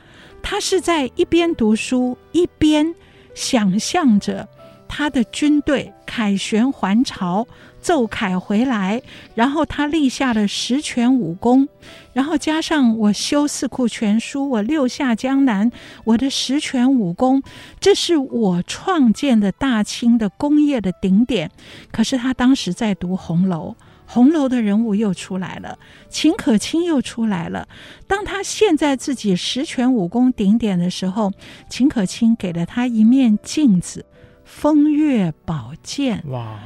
[0.43, 2.95] 他是在一边读书，一边
[3.35, 4.49] 想象着。
[4.89, 7.47] 他的军队凯旋还朝，
[7.83, 9.03] 奏凯回来，
[9.35, 11.69] 然后他立下了十全武功，
[12.13, 15.71] 然后加上我修四库全书，我六下江南，
[16.05, 17.43] 我的十全武功，
[17.81, 21.51] 这是我创建的大清的工业的顶点。
[21.91, 23.75] 可是他当时在读红楼，
[24.07, 25.77] 红楼的人物又出来了，
[26.09, 27.67] 秦可卿又出来了。
[28.07, 31.33] 当他现在自己十全武功顶点的时候，
[31.69, 34.07] 秦可卿给了他一面镜子。
[34.45, 36.61] 风月宝鉴，哇！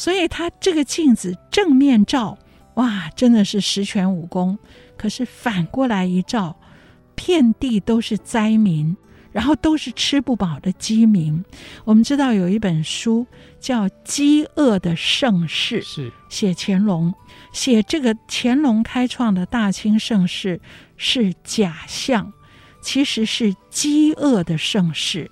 [0.00, 2.38] 所以他这个镜子正面照，
[2.76, 4.58] 哇，真的是十全武功。
[4.96, 6.56] 可是反过来一照，
[7.14, 8.96] 遍地都是灾民。
[9.32, 11.44] 然后都是吃不饱的饥民。
[11.84, 13.24] 我们知道有一本书
[13.60, 17.14] 叫《饥饿的盛世》，是写乾隆，
[17.52, 20.60] 写这个乾隆开创的大清盛世
[20.96, 22.32] 是假象，
[22.82, 25.30] 其实是饥饿的盛世。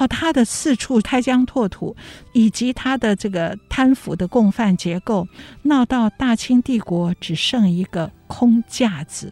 [0.00, 1.94] 和他的四处开疆拓土，
[2.32, 5.28] 以及他的这个贪腐的共犯结构，
[5.64, 9.30] 闹到大清帝国只剩一个空架子。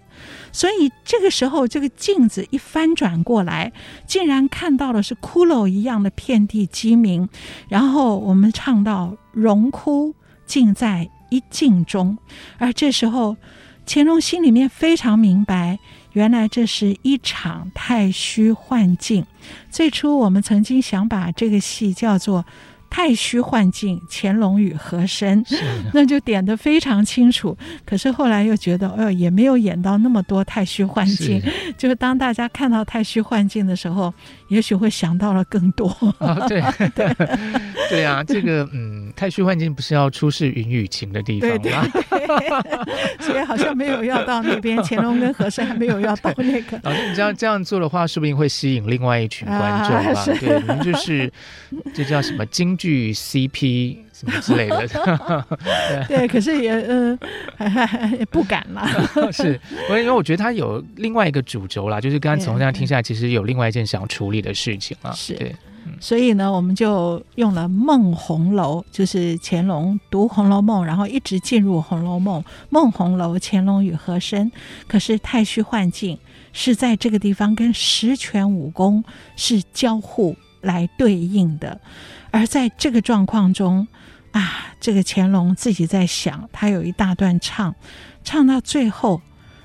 [0.52, 3.72] 所以这个时候，这个镜子一翻转过来，
[4.06, 7.26] 竟然看到的是骷髅一样的遍地鸡鸣。
[7.70, 12.18] 然后我们唱到“荣枯尽在一镜中”，
[12.60, 13.38] 而这时候
[13.86, 15.78] 乾隆心里面非常明白。
[16.18, 19.24] 原来这是一场太虚幻境。
[19.70, 22.44] 最初我们曾经想把这个戏叫做。
[22.90, 25.44] 太虚幻境，乾隆与和珅，
[25.92, 27.56] 那就点的非常清楚。
[27.84, 31.40] 可是后来又觉得，哦，也没有演到那么多太虚幻境。
[31.40, 34.12] 是就是当大家看到太虚幻境的时候，
[34.48, 35.88] 也许会想到了更多。
[36.18, 36.60] 哦、对
[36.94, 37.14] 对
[37.90, 41.56] 对啊，这个嗯，太虚幻境不是要出示云雨情的地方吗？
[41.62, 46.78] 对对对， 所以好像没有要到那边，乾隆跟和珅还没有要到那个。
[46.84, 50.20] 老师，你这样这样做的话，说不定会吸引另外一群观众吧？
[50.20, 51.30] 啊、对，你们就是
[51.94, 54.88] 这叫什么京剧 CP 什么之类的，
[56.08, 57.18] 对，可是也呃
[57.56, 58.88] 还还不敢了。
[59.30, 59.60] 是，
[59.90, 65.12] 因为我觉得他有另外一个主轴啦，就是刚刚从这样听下来，其实有另外一件想要处理的事情啊。
[65.12, 65.54] 是，对，
[66.00, 72.40] 所以呢，我们就用了《梦红楼》，就是乾隆读《红楼梦》，然后一直进入《红楼梦》。
[72.70, 74.50] 梦红楼，乾隆与和珅，
[74.86, 76.18] 可是太虚幻境
[76.52, 79.04] 是在这个地方跟十全武功
[79.36, 81.80] 是交互来对应的。
[82.30, 83.86] 而在这个状况中，
[84.32, 87.74] 啊，这个乾隆自己在想，他有一大段唱，
[88.22, 89.22] 唱到最后，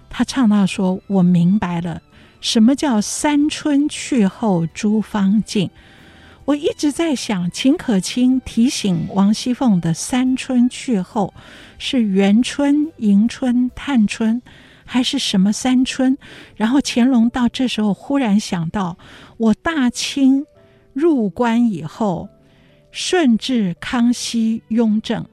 [0.10, 2.02] 他唱到说：“我明白了，
[2.40, 5.70] 什么叫三春去后诸芳尽。”
[6.46, 11.34] 我一直在想，秦可卿提醒王熙凤的“三春去后”
[11.80, 14.42] 是元春、迎春、探春，
[14.84, 16.18] 还是什么三春？
[16.58, 18.98] 然后乾隆到这时候忽然想到，
[19.38, 20.46] 我大清
[20.94, 22.30] 入关以后。
[22.96, 25.26] 顺治、康熙、雍正，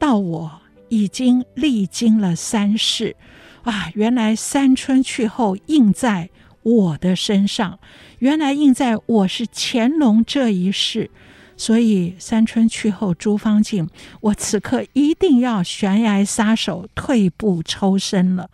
[0.00, 3.14] 到我已经历经了三世，
[3.62, 6.28] 啊，原来三春去后印在
[6.64, 7.78] 我的身上，
[8.18, 11.08] 原来印在我是乾隆这一世，
[11.56, 13.88] 所以三春去后诸芳尽，
[14.20, 18.50] 我此刻一定要悬崖撒手，退步抽身了。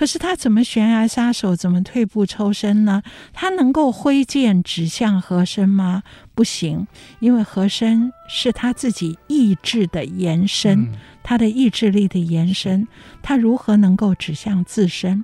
[0.00, 3.02] 可是他怎么悬崖杀手，怎么退步抽身呢？
[3.34, 6.02] 他能够挥剑指向和珅吗？
[6.34, 6.86] 不行，
[7.18, 12.88] 因为和珅是他自己意志的延伸，嗯、他的意志力的延伸，
[13.20, 15.22] 他如何能够指向自身？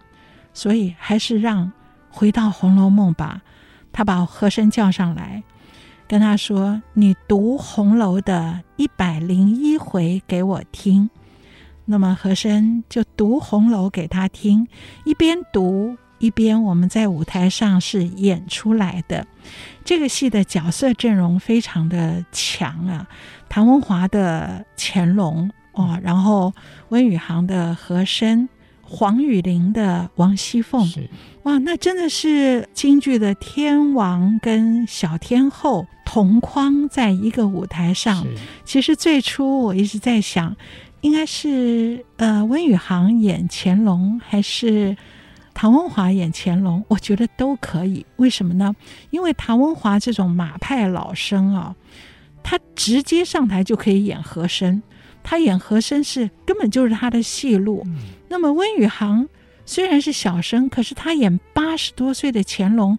[0.53, 1.73] 所以还是让
[2.11, 3.41] 回到《红楼梦》吧。
[3.95, 5.43] 他把和珅叫上来，
[6.07, 11.09] 跟他说：“你读红楼的一百零一回给我听。”
[11.89, 14.67] 那么和珅就读红楼给他听，
[15.05, 19.25] 一边读一边我们在舞台上是演出来的。
[19.85, 23.07] 这个戏的角色阵容非常的强啊，
[23.49, 26.53] 唐文华的乾隆哦，然后
[26.89, 28.49] 温宇航的和珅，
[28.83, 30.91] 黄雨玲的王熙凤，
[31.45, 38.27] 哇，那真的是京剧的天王跟小天后同框在一个舞台上。
[38.65, 40.57] 其实最初我一直在想。
[41.03, 44.97] 应该是呃，温宇航演乾隆，还是
[45.55, 46.85] 唐文华演乾隆？
[46.89, 48.05] 我觉得都可以。
[48.17, 48.75] 为什么呢？
[49.11, 51.75] 因为唐文华这种马派老生啊，
[52.43, 54.83] 他直接上台就可以演和珅，
[55.23, 57.83] 他演和珅是根本就是他的戏路。
[57.87, 57.97] 嗯、
[58.29, 59.29] 那么温宇航
[59.65, 62.99] 虽然是小生，可是他演八十多岁的乾隆。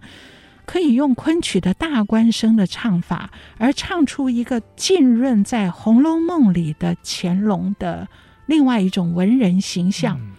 [0.67, 8.05] 可以用昆曲的大官声的唱法，而唱出一个浸润在《红楼梦》里的乾隆的
[8.45, 10.19] 另外一种文人形象。
[10.19, 10.33] 嗯、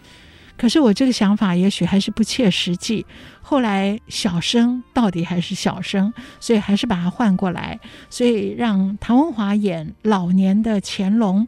[0.55, 3.03] 可是我这个想法也许还是不切实际。
[3.41, 7.79] 后来小生到底还是小生，所以还是把它换过来，
[8.11, 11.47] 所以让唐文华演老年的乾隆。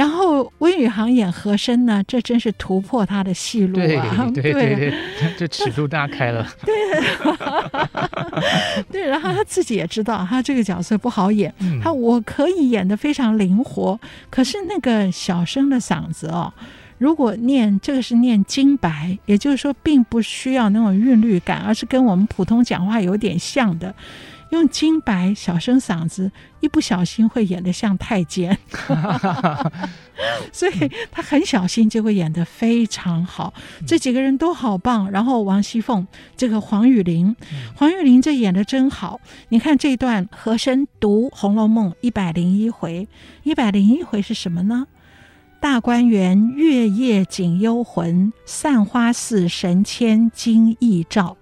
[0.00, 4.30] 然后温宇航演和珅呢，这真是突破他的戏路啊！
[4.32, 4.94] 对 对对对，
[5.36, 6.48] 这尺度大开了。
[6.64, 6.74] 对，
[8.90, 11.52] 对，然后他自己也知道，他这个角色不好演。
[11.58, 16.50] 嗯、他我可以演得非常灵活，可是那个小生的嗓子哦，
[16.96, 23.94] 如果念这个是念京白，也就是说，并不需要那种韵律感，而是跟我们普通讲话有点像的。
[24.50, 26.30] 用金白小声嗓子，
[26.60, 28.58] 一不小心会演得像太监，
[30.52, 33.54] 所以他很小心就会演得非常好。
[33.86, 37.34] 这几个人都好棒，然后王熙凤，这个黄雨玲，
[37.74, 39.20] 黄雨玲这演得真好。
[39.50, 43.08] 你看这段和珅读《红楼梦》一百零一回，
[43.44, 44.86] 一百零一回是什么呢？
[45.60, 51.36] 大观园月夜景幽魂，散花寺神仙惊异照。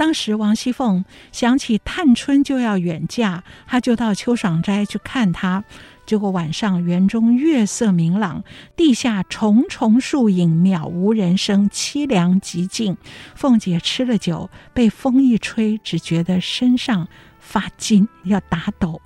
[0.00, 5.62] 当时王熙凤想起探春就要远嫁，她就到秋爽斋去看她。
[6.06, 8.42] 结果晚上园中月色明朗，
[8.74, 12.96] 地下重重树影，渺无人声，凄凉极尽。
[13.34, 17.06] 凤姐吃了酒，被风一吹，只觉得身上
[17.38, 19.02] 发筋，要打抖。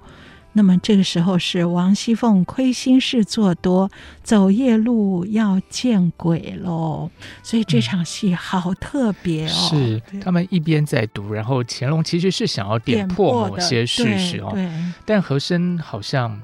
[0.57, 3.91] 那么这个时候是王熙凤亏心事做多，
[4.23, 7.11] 走夜路要见鬼喽。
[7.43, 9.51] 所以这场戏好特别哦。
[9.51, 14.57] 是他们一边在读，然后乾隆其实是想要点破某些事实哦。
[15.05, 16.41] 但和珅好像，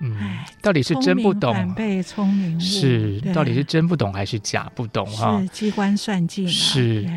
[0.00, 5.40] 嗯，到底是真不懂，反被聪明，是到底是真不懂还是假不懂哈？
[5.40, 7.08] 是机关算尽，是。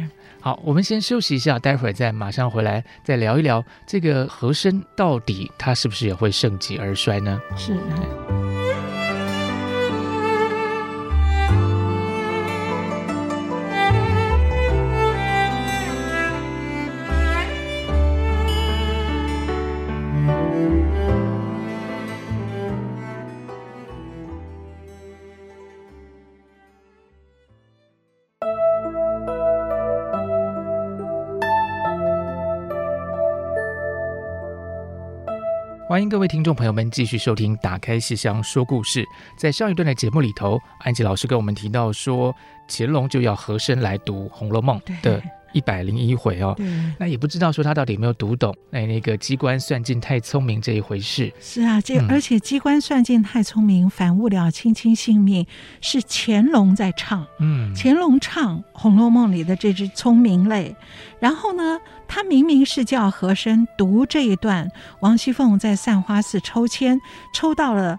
[0.45, 7.41] 好，我们先休息一下，待会儿再马上回来，再聊一聊这个和珅到底他是不是也会盛极而衰呢？
[7.57, 7.75] 是。
[35.95, 39.01] 欢迎各位听众朋友们继续收听《打开戏箱说故事》。
[39.37, 42.35] 在上一段的节目里头，安吉老师跟我们提到说，
[42.67, 45.23] 乾隆就要和珅来读《红楼梦》的。
[45.55, 46.53] 一百零一回哦，
[46.99, 51.31] 那也不知道说他到底有没有读懂哎，那个机关算尽太聪明这一回事。
[51.39, 55.47] 是啊，这、嗯、而且机关算尽太聪明，反误了卿卿性命，
[55.79, 57.25] 是乾隆在唱。
[57.39, 60.75] 嗯，乾隆唱《红楼梦》里的这支聪明泪，
[61.21, 66.99] 然后呢，他明明是叫和珅读这一段，王熙凤在散花寺抽签，
[67.33, 67.97] 抽到了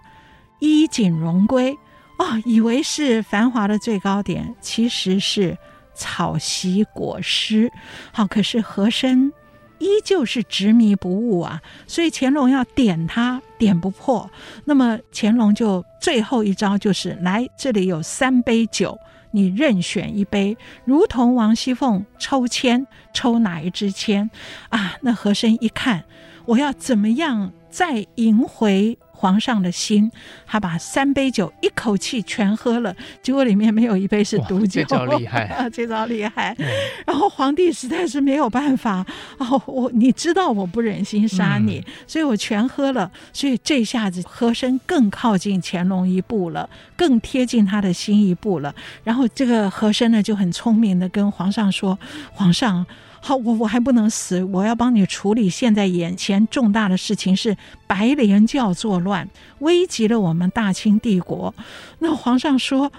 [0.59, 1.75] 衣锦荣归，
[2.19, 5.57] 哦，以为是繁华的最高点，其实是。
[5.97, 7.71] 草席裹尸，
[8.13, 9.33] 好，可是和珅
[9.79, 14.29] 依旧是执迷不悟啊，所以乾隆要点他点不破，
[14.65, 18.97] 那么乾隆就最后一招就是来，这里有三杯酒，
[19.31, 24.29] 你任选一杯，如同王熙凤抽签抽哪一支签
[24.69, 24.95] 啊？
[25.01, 26.03] 那和珅一看，
[26.45, 28.97] 我要怎么样再赢回？
[29.19, 30.11] 皇上的心，
[30.45, 35.67] 他把三杯酒一口气全喝了，结果里面没有一杯是毒酒，这招厉害 啊！
[35.67, 36.55] 这招厉害。
[36.59, 36.67] 嗯、
[37.07, 39.03] 然后皇帝实在是没有办法
[39.39, 43.11] 哦，我你知道我不忍心杀你，嗯、所以我全喝了。
[43.33, 48.75] 所以这下子和珅更靠近乾隆一步了，更贴近他的心一步了。
[49.03, 51.97] 然后这个和珅呢就很聪明的跟皇上说
[52.31, 52.85] ：“皇上。”
[53.27, 59.27] 好，我我还不能死，我要帮你处理现在眼前重大的事情，是白莲教作乱，
[59.59, 61.53] 危及了我们大清帝国。
[61.99, 62.89] 那皇上说，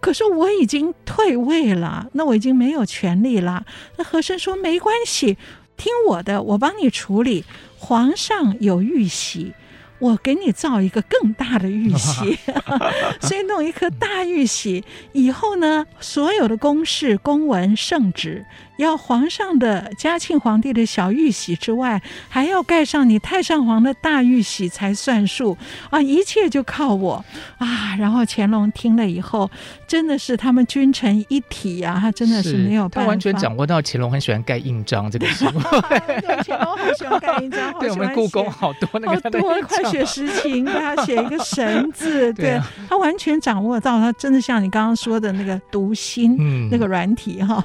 [0.00, 3.64] 可是我已经退位了，那我已经没有权利了。
[3.96, 5.38] 那和珅说没关系，
[5.76, 7.44] 听我的，我帮你处理。
[7.78, 9.52] 皇上有玉玺。
[9.98, 12.36] 我给你造一个更大的玉玺，
[13.18, 14.84] 所以弄一颗大玉玺。
[15.14, 18.44] 以后呢，所有的公事、公文、圣旨，
[18.76, 25.56] 要皇上的嘉庆皇帝的小玉玺之外，还要盖上你太上皇的大玉玺才算数
[25.90, 26.00] 啊！
[26.00, 27.24] 一切就靠我
[27.58, 27.96] 啊！
[27.98, 29.50] 然后乾隆听了以后，
[29.86, 35.44] 真的是他们君臣一体呀、啊，他真的是没有办法，他完全掌握到乾隆很喜欢盖印章这个 事。
[35.46, 47.64] 对，乾隆很喜欢盖印章， 对我们故宫好多那个好多快写实情，给他写一个神字， 对，对啊、他完全掌握到，他真的像你刚刚说的那个读心、嗯、那个软体哈。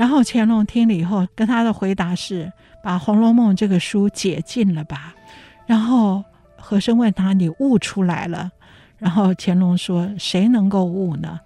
[0.00, 2.50] 然后乾隆听了以后，跟他的回答是：
[2.82, 5.14] 把《红楼梦》这个书解禁了吧。
[5.66, 6.24] 然后
[6.56, 8.50] 和珅问他：“你悟出来了？”
[8.96, 11.38] 然后乾隆说：“谁能够悟呢？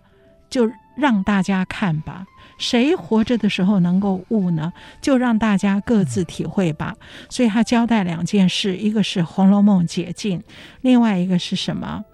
[0.48, 2.24] 就让大家看吧。
[2.56, 4.72] 谁活着的时候能够悟呢？
[5.00, 6.94] 就让大家各自体会吧。”
[7.28, 10.40] 所以他交代两件事：一个是《红楼梦》解禁，
[10.80, 12.04] 另外一个是什么？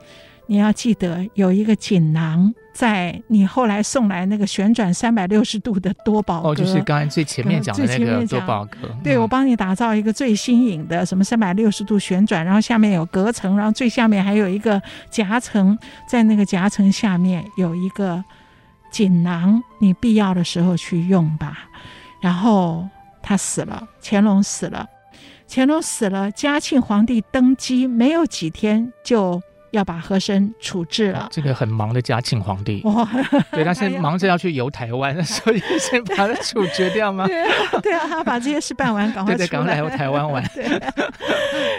[0.51, 2.53] 你要记得有一个锦囊。
[2.73, 8.89] 在你后来送来那个旋转三百六十度的多宝阁，哦，就是刚才最前面讲的那个多宝格。
[9.05, 14.81] 对，我帮你打造一个最新颖的，什么三百六十度旋转，然后下面有隔层，然后最下面还有一个
[15.11, 15.79] 夹层，
[16.09, 18.25] 在那个夹层下面有一个
[18.91, 21.59] 锦囊，你必要的时候去用吧。
[22.23, 22.89] 然后
[23.23, 24.89] 他死了，乾隆死了。
[25.49, 29.41] 乾隆死了，嘉庆皇帝登基没有几天就。
[29.71, 33.09] 要把和珅处置了，这个很忙的嘉庆皇帝，哇，
[33.53, 37.27] 对，他现在忙着要去游台湾， 所以先把他处决掉吗？
[37.27, 37.53] 对啊，
[37.83, 40.43] 对啊，他把这些事办完，赶快对，对，赶快来台湾玩。
[40.55, 40.65] 对，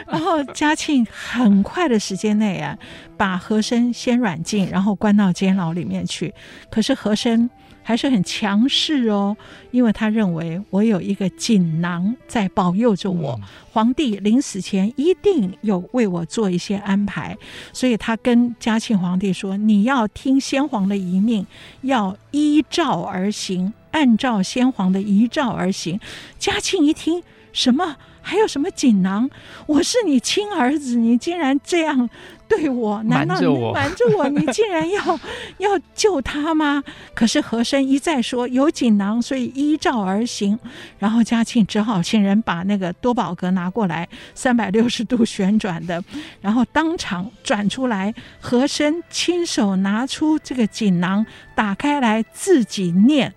[0.08, 2.78] 然后嘉庆很快的时间内啊，
[3.18, 6.34] 把和珅先软禁，然后关到监牢里面去。
[6.70, 7.50] 可是和珅。
[7.84, 9.36] 还是很强势哦，
[9.72, 17.38] 因为他认为我有一个锦囊在保佑着我，嗯、皇帝临死前一定有为我做一些安排，
[17.74, 21.46] 所以他跟嘉庆皇帝说：“你要听先皇的遗命，
[21.82, 26.00] 要依照而行，按照先皇的遗诏而行。”
[26.38, 27.98] 嘉庆一听，什么？
[28.22, 29.30] 还有什么锦囊？
[29.66, 32.10] 我是你亲儿子，你竟然这样。
[32.48, 34.28] 对我，难道你瞒着我？
[34.30, 35.20] 你竟然要
[35.60, 36.84] 要救他吗？
[37.16, 40.60] 可是和珅一再说有锦囊，所以依照而行。
[41.00, 44.06] 然后嘉庆只好请人把那个多宝格拿过来，
[44.36, 46.04] 三百六十度旋转的，
[46.42, 48.14] 然后当场转出来。
[48.42, 53.34] 和珅亲手拿出这个锦囊，打开来，自己念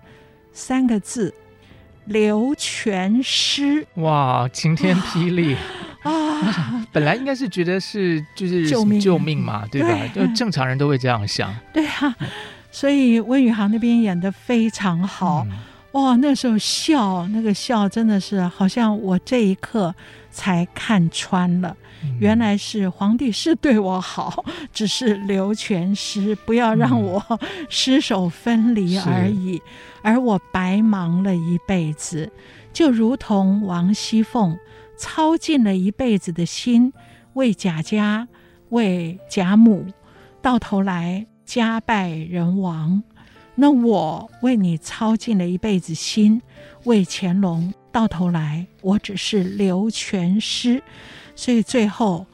[0.53, 1.33] 三个字：
[2.07, 3.87] 刘全师。
[3.95, 5.57] 哇，晴天霹雳！
[6.03, 9.89] 啊， 本来应该是觉得是就是救命救命嘛，对吧？
[10.15, 11.55] 就正常人都会这样想。
[11.73, 12.15] 对啊，
[12.71, 15.57] 所以温宇航那边演的非常好，嗯、
[15.93, 16.17] 哇！
[16.17, 19.95] 那时候笑，那个笑真的是好像我这一刻
[20.31, 24.45] 才看穿了，嗯、原来是皇帝是对我好，
[24.75, 27.41] 只是刘全尸，不要让我
[27.71, 29.63] 尸首分离而已，嗯、
[30.05, 32.31] 而我白忙了一辈子，
[32.73, 34.57] 就如同王熙凤。
[34.97, 36.93] 操尽了一辈子的心，
[37.33, 38.29] 为贾家，
[38.69, 39.85] 为贾母，
[40.41, 43.03] 到头来家败人亡。
[43.57, 46.41] 那我为你操尽了一辈子心，
[46.85, 50.81] 为乾隆，到头来我只是留全尸。
[51.35, 52.25] 所以最后，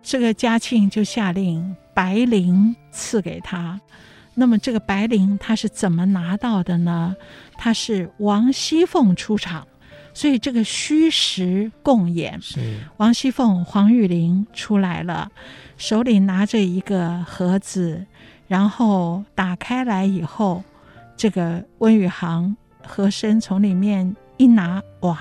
[0.00, 3.80] 这个嘉庆就下令白绫赐给他。
[4.36, 7.16] 那么这个白绫他是怎么拿到的呢？
[7.58, 9.66] 他是王熙凤出场。
[10.14, 12.58] 所以这个虚实共演，是
[12.96, 15.30] 王熙凤、黄玉玲出来了，
[15.76, 18.06] 手里拿着一个盒子，
[18.48, 20.64] 然后打开来以后，
[21.18, 25.20] 这个温宇航和珅从里面一拿，哇，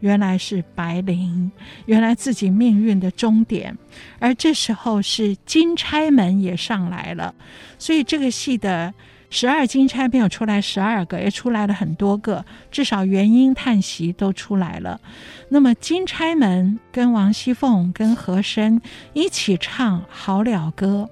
[0.00, 1.50] 原来是白翎，
[1.86, 3.76] 原来自己命运的终点。
[4.18, 7.34] 而这时候是金钗们也上来了，
[7.78, 8.92] 所以这个戏的。
[9.28, 15.00] 十二金钗没有出来，十二个也出来了很多个，至少元婴叹息都出来了。
[15.48, 18.80] 那么金钗们跟王熙凤、跟和珅
[19.14, 21.10] 一起唱《好了歌》，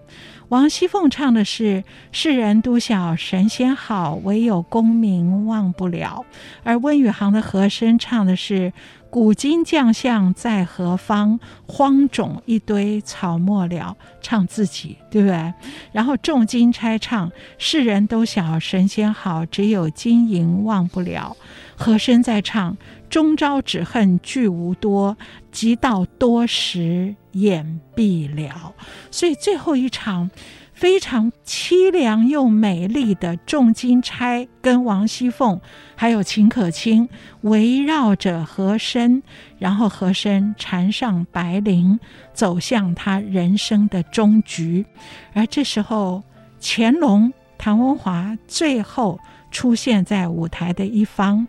[0.55, 1.83] 王熙凤唱的是
[2.13, 6.25] “世人都晓神仙好，唯有功名忘不了”，
[6.63, 8.73] 而温宇航的和声唱的是。
[9.11, 11.39] 古今将相在何方？
[11.69, 13.97] 荒冢一堆草没了。
[14.21, 15.55] 唱自己，对不对？
[15.93, 21.37] 然后众金钗唱：世人都晓神仙好，只有金银忘不了。
[21.77, 22.77] 和声在唱：
[23.15, 25.17] 终朝只恨聚无多，
[25.53, 28.75] 及到多时眼闭了。
[29.13, 30.29] 所以最后一场。
[30.73, 35.61] 非常凄凉又美丽的重金钗跟王熙凤，
[35.95, 37.09] 还有秦可卿
[37.43, 39.23] 围绕着和珅，
[39.61, 42.01] 然后和珅缠上白绫，
[42.33, 44.85] 走向他人生的终局。
[45.33, 46.25] 而这时候，
[46.61, 49.21] 乾隆唐文华最后
[49.53, 51.47] 出现在舞台的一方，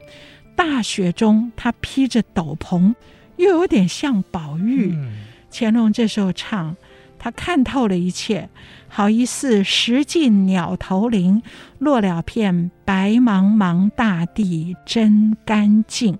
[0.55, 2.95] 大雪中他披着斗篷，
[3.37, 4.91] 又有点像宝玉。
[4.93, 6.75] 嗯、乾隆这时候唱。
[7.17, 8.49] 他看透了一切，
[8.87, 11.41] 好一似石尽鸟头林，
[11.79, 16.19] 落了片白茫茫大地真干净。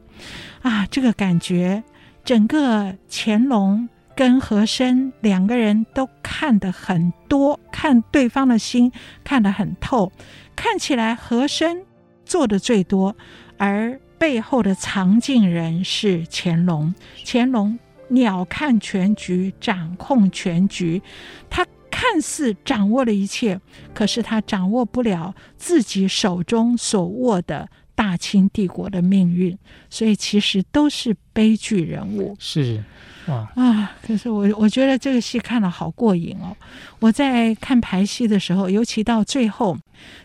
[0.63, 1.83] 啊，这个感觉，
[2.23, 8.91] 整个乾隆跟和珅两个人都看得很多，看对方的心
[9.23, 10.11] 看得很透。
[10.55, 11.83] 看起来和珅
[12.25, 13.15] 做的最多，
[13.59, 16.93] 而背后的藏镜人是乾隆。
[17.24, 17.78] 乾隆。
[18.07, 21.01] 鸟瞰全局，掌控全局，
[21.49, 23.59] 他看似掌握了一切，
[23.95, 29.57] 可是他掌握不了自己手中所握的大清帝国的命运，
[29.89, 32.36] 所以其实都是悲剧人物。
[32.39, 32.81] 是。
[33.27, 33.91] 哇啊！
[34.05, 36.55] 可是我我觉得这个戏看了好过瘾哦。
[36.99, 39.75] 我在看排戏的时候，尤其到最后，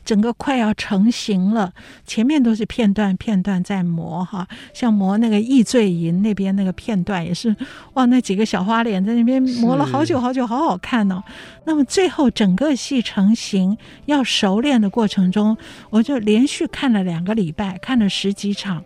[0.05, 1.73] 整个快要成型了，
[2.07, 7.57] 前面都是片段片段在磨哈，像磨那个易醉营那边那个片段也是
[7.95, 11.25] 哇，那几个小花脸在那边磨了好久好久，好好看哦。
[11.65, 15.57] 那么最后整个戏成型要熟练的过程中，
[15.89, 18.85] 我就连续看了两个礼拜，看了十几场，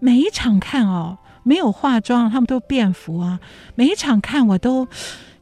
[0.00, 1.16] 每一场看哦。
[1.44, 3.38] 没有化妆，他们都便服啊。
[3.76, 4.88] 每一场看我都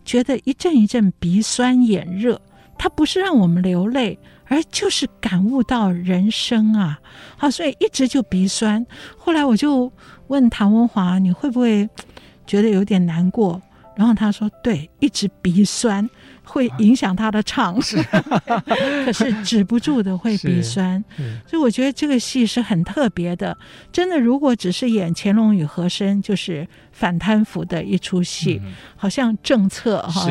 [0.04, 2.38] 觉得一阵一阵鼻酸眼热。
[2.78, 6.98] 他不是让我们流泪，而就是感悟到人生啊。
[7.36, 8.84] 好，所以一直就鼻酸。
[9.16, 9.92] 后来我就
[10.26, 11.88] 问谭文华：“你会不会
[12.44, 13.62] 觉得有点难过？”
[13.96, 16.08] 然后他说：“对，一直鼻酸。”
[16.44, 18.02] 会影响他的唱，是
[19.06, 21.02] 可是止不住的会鼻酸，
[21.46, 23.56] 所以我觉得这个戏是很特别的。
[23.92, 30.28] 真的，如果只是演乾隆与和珅，就是反贪腐的一出戏，嗯、好像政策哈。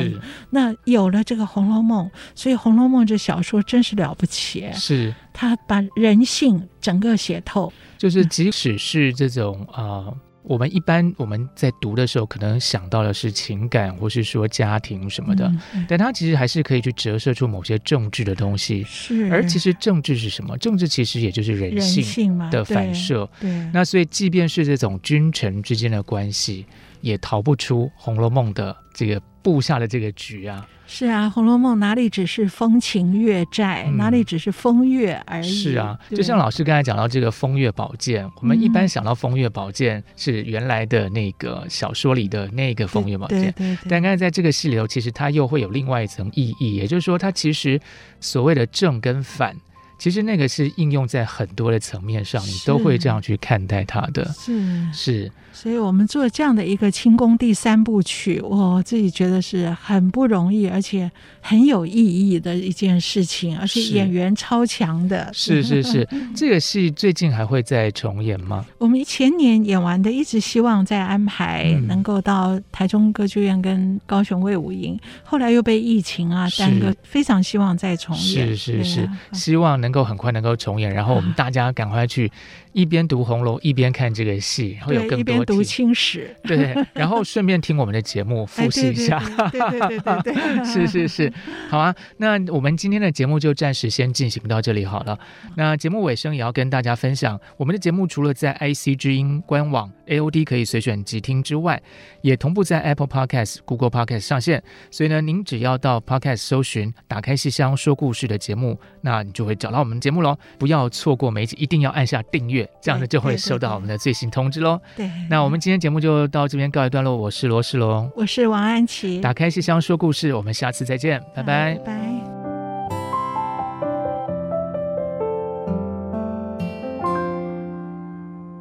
[0.49, 2.05] 那有了这个《红楼梦》，
[2.35, 7.71] 所以《红楼梦》这小说真是了不起，是他把人性整个写透。
[7.97, 9.81] 就是即使是这种啊。
[9.81, 15.51] 呃我们一般我们在读的时候，可能想到的是情感，或是说家庭什么的，
[15.87, 18.83] 但它其实还是可以去折射出某些政治的东西。
[18.83, 20.57] 是，而其实政治是什么？
[20.57, 23.29] 政治其实也就是人性的反射。
[23.39, 26.65] 对，对，那所以即便是这种君臣之间的关系，
[27.01, 30.67] 也逃不出《红楼梦》的这个布下的这个局啊。
[30.87, 35.49] 是啊，《红楼梦》哪里只是风情月债，嗯、哪里只是风月而已。
[35.49, 47.79] 是啊，就像老师刚才讲到这个风月宝鉴，我们一般想到风月宝鉴是原来的那个小说里的那个风月宝鉴，对对对对，但刚才在这个戏里头，其实它又会有另外一层意义，也就是说，它其实
[48.19, 49.55] 所谓的正跟反。
[50.01, 54.25] 其实那个是应用在很多的层面上，你都会这样去看待它的。
[54.33, 65.29] 是是，所以我们做这样的一个清宫第三部曲，我自己觉得是很不容易，而且很有意义的一件事情，而且演员超强的。
[65.33, 68.65] 是是是， 这个戏最近还会再重演吗？
[68.79, 78.47] 我们前年演完的，一直希望再安排能够到台中歌剧院跟高雄卫武营，后来又被疫情啊耽搁，非常希望再重演。
[78.47, 79.90] 是是是，希望能。
[79.91, 82.31] 能够很快能够重演，然后 我们大家赶快去
[82.71, 89.19] 一边读红楼一边看这个戏，会有更多一边读清史，对，然后顺便听我们的节目复 习一下，
[89.51, 91.33] 对对对对对， 是是是，
[91.69, 91.93] 好啊。
[92.17, 95.19] 那我们今天的节目就暂时先进行到这里好了。
[95.57, 101.81] 那节目尾声也要跟大家分享，我们的节目除了在 IC 之音官网 AOD 可以随选即听之外，
[102.21, 104.63] 也同步在 Apple Podcast、Google Podcast 上线。
[104.89, 109.80] 所以呢，您只要到 Podcast 搜寻“打开戏箱说故事”的节目，那你就会找到。
[109.81, 114.79] 我们节目喽，不要错过每一集，一定要按下订阅，这样呢就会收到我们的最新通知喽。
[114.95, 117.17] 对，那我们今天节目就到这边告一段落。
[117.17, 121.73] 我是罗世龙，我是王安琪，打开信箱说故事，我们下次再见，拜拜。
[121.75, 122.01] 拜拜。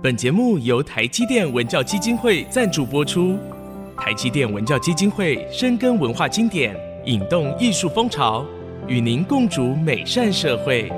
[0.03, 3.39] 本节目由台积电文教基金会赞助播出。
[3.99, 8.43] 台积电文教基金会深耕文化经典，引动艺术风潮，
[8.89, 10.91] 与您共筑美善社会。